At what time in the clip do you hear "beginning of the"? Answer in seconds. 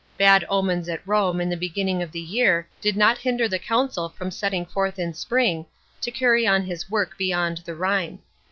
1.55-2.19